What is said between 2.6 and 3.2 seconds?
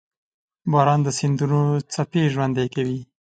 کوي.